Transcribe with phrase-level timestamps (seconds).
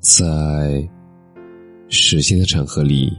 [0.00, 0.88] 在
[1.88, 3.12] 时间的长河里，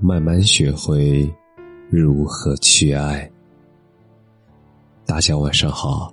[0.00, 1.32] 慢慢学会
[1.88, 3.30] 如何去爱。
[5.06, 6.12] 大家晚上好，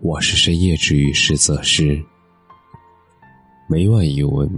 [0.00, 2.02] 我是深夜治愈师泽师，
[3.68, 4.48] 每晚一文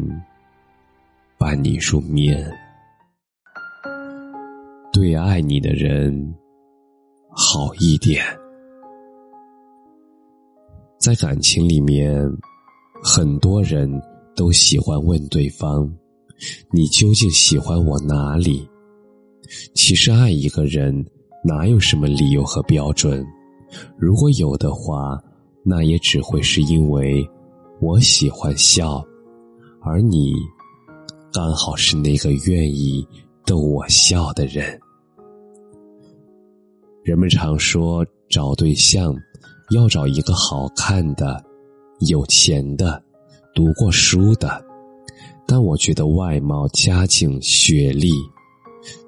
[1.36, 2.48] 伴你入眠。
[4.92, 6.32] 对爱你的人
[7.28, 8.24] 好一点，
[10.96, 12.24] 在感情里面，
[13.02, 14.00] 很多人。
[14.34, 15.90] 都喜欢问对方
[16.72, 18.68] ：“你究竟喜欢我哪里？”
[19.74, 21.04] 其实爱一个人
[21.44, 23.24] 哪有什么理由和标准？
[23.98, 25.20] 如果有的话，
[25.64, 27.28] 那也只会是因为
[27.80, 29.04] 我喜欢笑，
[29.82, 30.32] 而你
[31.32, 33.06] 刚好是那个愿意
[33.44, 34.78] 逗我笑的人。
[37.02, 39.14] 人们常说找对象
[39.70, 41.44] 要找一个好看的、
[42.08, 43.02] 有钱的。
[43.54, 44.64] 读过书的，
[45.46, 48.10] 但我觉得外貌、家境、学历，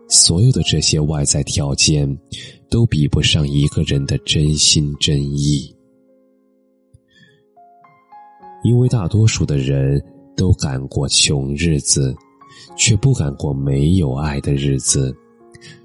[0.08, 2.06] 所有的这些外在条件，
[2.68, 5.74] 都比不上一个人的真心真意。
[8.62, 10.02] 因为大多数的人
[10.36, 12.14] 都敢过穷日子，
[12.76, 15.14] 却不敢过没有爱的日子。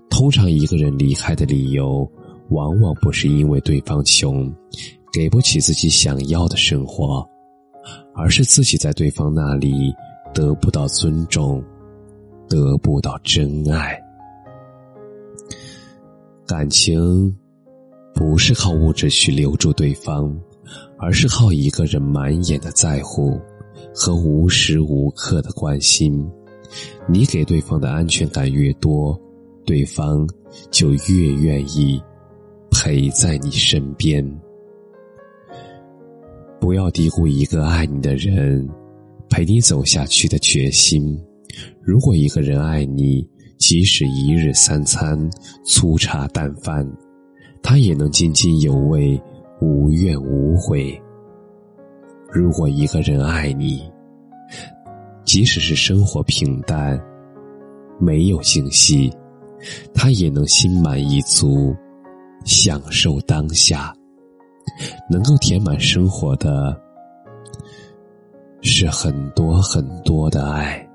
[0.09, 2.09] 通常一个人离开的理由，
[2.49, 4.53] 往往不是因为对方穷，
[5.13, 7.25] 给不起自己想要的生活。
[8.19, 9.95] 而是自己在对方那里
[10.33, 11.63] 得不到尊重，
[12.49, 13.97] 得不到真爱。
[16.45, 17.33] 感情
[18.13, 20.37] 不是靠物质去留住对方，
[20.97, 23.39] 而是靠一个人满眼的在乎
[23.95, 26.29] 和无时无刻的关心。
[27.07, 29.17] 你给对方的安全感越多，
[29.65, 30.27] 对方
[30.69, 32.03] 就越愿意
[32.69, 34.23] 陪在你身边。
[36.69, 38.69] 不要低估一个爱你的人
[39.27, 41.19] 陪你走下去的决心。
[41.81, 45.17] 如果一个人爱你，即使一日三餐
[45.65, 46.87] 粗茶淡饭，
[47.63, 49.19] 他也能津津有味，
[49.59, 50.95] 无怨无悔。
[52.31, 53.81] 如果一个人爱你，
[55.25, 57.03] 即使是生活平淡，
[57.99, 59.11] 没有惊喜，
[59.91, 61.75] 他也能心满意足，
[62.45, 63.91] 享受当下。
[65.09, 66.79] 能够填满生活的，
[68.61, 70.87] 是很多很多的爱，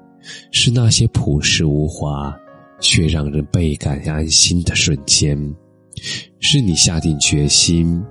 [0.50, 2.34] 是那些朴实无华
[2.80, 5.36] 却让人倍感安心的瞬间，
[6.40, 8.02] 是你下定决心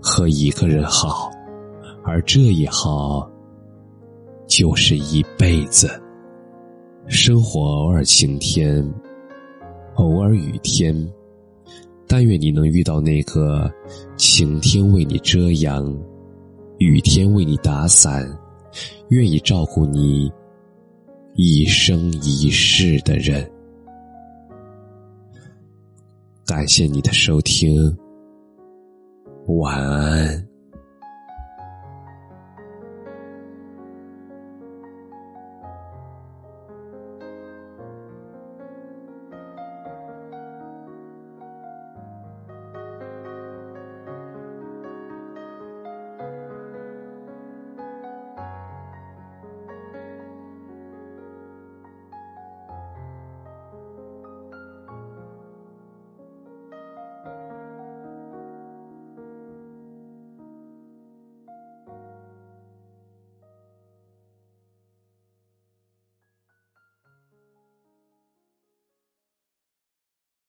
[0.00, 1.30] 和一个人好，
[2.04, 3.30] 而这一好
[4.46, 5.88] 就是一辈子。
[7.08, 8.84] 生活偶尔晴天，
[9.94, 11.08] 偶尔雨天。
[12.08, 13.70] 但愿你能遇到那个
[14.16, 15.92] 晴天为你遮阳，
[16.78, 18.26] 雨天为你打伞，
[19.08, 20.30] 愿意照顾你
[21.34, 23.50] 一生一世的人。
[26.46, 27.96] 感谢你的收听，
[29.46, 30.46] 晚安。